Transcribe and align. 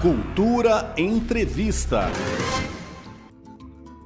Cultura 0.00 0.94
Entrevista. 0.96 2.06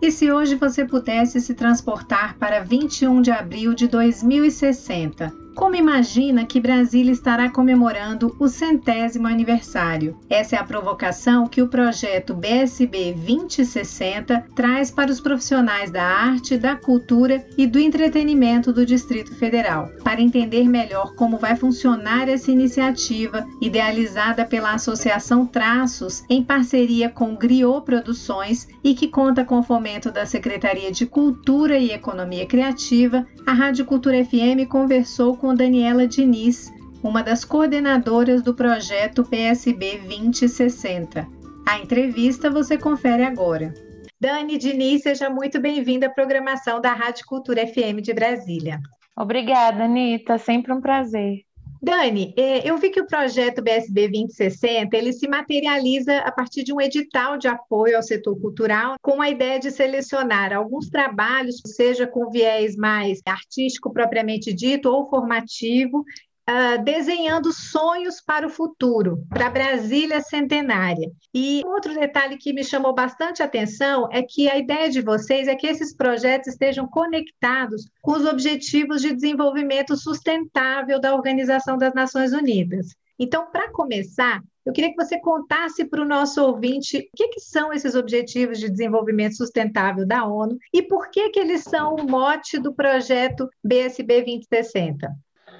E 0.02 0.10
se 0.10 0.32
hoje 0.32 0.56
você 0.56 0.84
pudesse 0.84 1.40
se 1.40 1.54
transportar 1.54 2.36
para 2.36 2.58
21 2.58 3.22
de 3.22 3.30
abril 3.30 3.72
de 3.74 3.86
2060? 3.86 5.43
Como 5.54 5.76
imagina 5.76 6.44
que 6.44 6.60
Brasília 6.60 7.12
estará 7.12 7.48
comemorando 7.48 8.34
o 8.40 8.48
centésimo 8.48 9.28
aniversário? 9.28 10.18
Essa 10.28 10.56
é 10.56 10.58
a 10.58 10.64
provocação 10.64 11.46
que 11.46 11.62
o 11.62 11.68
projeto 11.68 12.34
BSB 12.34 13.12
2060 13.12 14.46
traz 14.54 14.90
para 14.90 15.12
os 15.12 15.20
profissionais 15.20 15.92
da 15.92 16.02
arte, 16.02 16.58
da 16.58 16.74
cultura 16.74 17.46
e 17.56 17.68
do 17.68 17.78
entretenimento 17.78 18.72
do 18.72 18.84
Distrito 18.84 19.32
Federal. 19.36 19.88
Para 20.02 20.20
entender 20.20 20.68
melhor 20.68 21.14
como 21.14 21.38
vai 21.38 21.54
funcionar 21.54 22.28
essa 22.28 22.50
iniciativa, 22.50 23.46
idealizada 23.60 24.44
pela 24.44 24.74
Associação 24.74 25.46
Traços 25.46 26.24
em 26.28 26.42
parceria 26.42 27.08
com 27.08 27.36
Griot 27.36 27.84
Produções 27.84 28.66
e 28.82 28.92
que 28.94 29.06
conta 29.06 29.44
com 29.44 29.60
o 29.60 29.62
fomento 29.62 30.10
da 30.10 30.26
Secretaria 30.26 30.90
de 30.90 31.06
Cultura 31.06 31.78
e 31.78 31.92
Economia 31.92 32.44
Criativa, 32.44 33.24
a 33.46 33.52
Rádio 33.52 33.84
Cultura 33.84 34.24
FM 34.24 34.68
conversou 34.68 35.36
com 35.36 35.43
Daniela 35.52 36.06
Diniz, 36.06 36.72
uma 37.02 37.20
das 37.20 37.44
coordenadoras 37.44 38.40
do 38.40 38.54
projeto 38.54 39.24
PSB 39.24 39.98
2060. 39.98 41.26
A 41.66 41.78
entrevista 41.80 42.48
você 42.48 42.78
confere 42.78 43.24
agora. 43.24 43.74
Dani 44.20 44.56
Diniz, 44.56 45.02
seja 45.02 45.28
muito 45.28 45.60
bem-vinda 45.60 46.06
à 46.06 46.10
programação 46.10 46.80
da 46.80 46.92
Rádio 46.92 47.26
Cultura 47.26 47.66
FM 47.66 48.00
de 48.00 48.14
Brasília. 48.14 48.78
Obrigada, 49.16 49.84
Anitta, 49.84 50.38
sempre 50.38 50.72
um 50.72 50.80
prazer. 50.80 51.43
Dani, 51.84 52.32
é, 52.34 52.66
eu 52.66 52.78
vi 52.78 52.88
que 52.88 52.98
o 52.98 53.06
projeto 53.06 53.60
BSB 53.60 54.08
2060 54.08 54.96
ele 54.96 55.12
se 55.12 55.28
materializa 55.28 56.16
a 56.20 56.32
partir 56.32 56.64
de 56.64 56.72
um 56.72 56.80
edital 56.80 57.36
de 57.36 57.46
apoio 57.46 57.94
ao 57.94 58.02
setor 58.02 58.40
cultural, 58.40 58.94
com 59.02 59.20
a 59.20 59.28
ideia 59.28 59.60
de 59.60 59.70
selecionar 59.70 60.50
alguns 60.50 60.88
trabalhos, 60.88 61.60
seja 61.66 62.06
com 62.06 62.30
viés 62.30 62.74
mais 62.74 63.20
artístico 63.26 63.92
propriamente 63.92 64.50
dito 64.54 64.88
ou 64.88 65.10
formativo, 65.10 66.02
Uh, 66.46 66.84
desenhando 66.84 67.50
sonhos 67.54 68.20
para 68.20 68.46
o 68.46 68.50
futuro, 68.50 69.24
para 69.30 69.48
Brasília 69.48 70.20
centenária. 70.20 71.10
E 71.32 71.62
outro 71.64 71.94
detalhe 71.94 72.36
que 72.36 72.52
me 72.52 72.62
chamou 72.62 72.94
bastante 72.94 73.42
atenção 73.42 74.06
é 74.12 74.22
que 74.22 74.46
a 74.50 74.58
ideia 74.58 74.90
de 74.90 75.00
vocês 75.00 75.48
é 75.48 75.54
que 75.54 75.66
esses 75.66 75.96
projetos 75.96 76.48
estejam 76.48 76.86
conectados 76.86 77.88
com 78.02 78.12
os 78.12 78.26
objetivos 78.26 79.00
de 79.00 79.14
desenvolvimento 79.14 79.96
sustentável 79.96 81.00
da 81.00 81.14
Organização 81.14 81.78
das 81.78 81.94
Nações 81.94 82.34
Unidas. 82.34 82.88
Então, 83.18 83.50
para 83.50 83.70
começar, 83.70 84.42
eu 84.66 84.72
queria 84.72 84.90
que 84.90 85.02
você 85.02 85.20
contasse 85.20 85.84
para 85.84 86.02
o 86.02 86.06
nosso 86.06 86.42
ouvinte 86.42 86.98
o 86.98 87.16
que, 87.16 87.28
que, 87.28 87.40
são 87.40 87.72
esses 87.72 87.94
Objetivos 87.94 88.58
de 88.58 88.70
Desenvolvimento 88.70 89.36
Sustentável 89.36 90.06
da 90.06 90.26
ONU 90.26 90.58
e 90.72 90.82
por 90.82 91.10
que, 91.10 91.30
que 91.30 91.38
eles 91.38 91.62
são 91.62 91.94
o 91.94 92.04
mote 92.04 92.58
do 92.58 92.74
projeto 92.74 93.48
BSB 93.62 94.22
2060. 94.22 95.08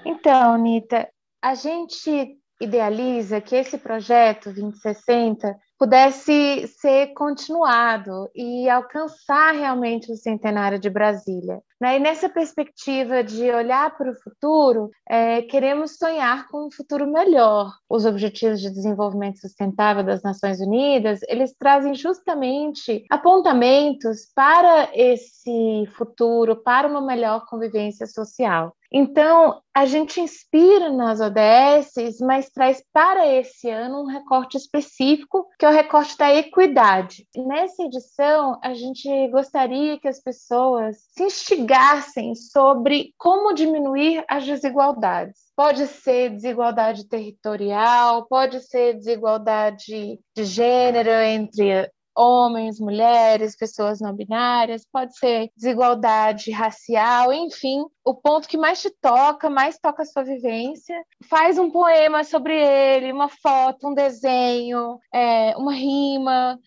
Então, 0.04 0.56
Nita, 0.58 1.08
a 1.42 1.54
gente 1.54 2.38
idealiza 2.60 3.40
que 3.40 3.56
esse 3.56 3.78
projeto 3.78 4.52
2060 4.52 5.56
pudesse 5.78 6.66
ser 6.80 7.08
continuado 7.14 8.30
e 8.34 8.68
alcançar 8.70 9.52
realmente 9.52 10.10
o 10.10 10.16
centenário 10.16 10.78
de 10.78 10.88
Brasília. 10.88 11.60
Né? 11.80 11.96
E 11.96 12.00
nessa 12.00 12.28
perspectiva 12.28 13.22
de 13.22 13.50
olhar 13.50 13.94
para 13.96 14.10
o 14.10 14.14
futuro, 14.14 14.90
é, 15.08 15.42
queremos 15.42 15.96
sonhar 15.96 16.48
com 16.48 16.68
um 16.68 16.70
futuro 16.70 17.10
melhor. 17.10 17.72
Os 17.90 18.06
Objetivos 18.06 18.60
de 18.60 18.70
Desenvolvimento 18.70 19.40
Sustentável 19.40 20.04
das 20.04 20.22
Nações 20.22 20.60
Unidas, 20.60 21.20
eles 21.28 21.54
trazem 21.58 21.94
justamente 21.94 23.04
apontamentos 23.10 24.28
para 24.34 24.88
esse 24.94 25.86
futuro, 25.96 26.62
para 26.62 26.88
uma 26.88 27.02
melhor 27.02 27.44
convivência 27.46 28.06
social. 28.06 28.74
Então, 28.96 29.60
a 29.74 29.86
gente 29.86 30.20
inspira 30.20 30.88
nas 30.88 31.20
ODSs, 31.20 32.24
mas 32.24 32.48
traz 32.50 32.80
para 32.92 33.26
esse 33.26 33.68
ano 33.68 34.02
um 34.02 34.06
recorte 34.06 34.56
específico, 34.56 35.48
que 35.58 35.66
é 35.66 35.68
o 35.68 35.72
recorte 35.72 36.16
da 36.16 36.32
equidade. 36.32 37.26
Nessa 37.36 37.82
edição, 37.82 38.56
a 38.62 38.72
gente 38.72 39.08
gostaria 39.32 39.98
que 39.98 40.06
as 40.06 40.22
pessoas 40.22 40.98
se 41.10 41.24
instigassem 41.24 42.36
sobre 42.36 43.12
como 43.18 43.52
diminuir 43.52 44.24
as 44.30 44.46
desigualdades. 44.46 45.40
Pode 45.56 45.88
ser 45.88 46.30
desigualdade 46.30 47.08
territorial, 47.08 48.26
pode 48.28 48.60
ser 48.60 48.94
desigualdade 48.94 50.20
de 50.36 50.44
gênero 50.44 51.10
entre 51.10 51.90
homens, 52.16 52.78
mulheres, 52.78 53.56
pessoas 53.56 54.00
não 54.00 54.14
binárias, 54.14 54.86
pode 54.90 55.16
ser 55.18 55.50
desigualdade 55.56 56.50
racial, 56.50 57.32
enfim, 57.32 57.84
o 58.04 58.14
ponto 58.14 58.48
que 58.48 58.56
mais 58.56 58.80
te 58.80 58.90
toca, 58.90 59.50
mais 59.50 59.78
toca 59.78 60.02
a 60.02 60.06
sua 60.06 60.22
vivência. 60.22 60.94
Faz 61.28 61.58
um 61.58 61.70
poema 61.70 62.22
sobre 62.24 62.54
ele, 62.54 63.12
uma 63.12 63.28
foto, 63.28 63.88
um 63.88 63.94
desenho, 63.94 64.98
é, 65.12 65.56
uma 65.56 65.72
rima, 65.72 66.58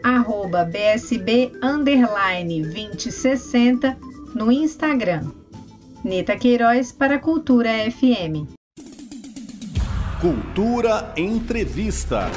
bsb 0.70 1.52
2060 2.06 3.98
no 4.34 4.52
Instagram. 4.52 5.32
Nita 6.04 6.36
Queiroz 6.36 6.92
para 6.92 7.18
Cultura 7.20 7.70
FM. 7.90 8.46
Cultura 10.20 11.12
Entrevista. 11.16 12.30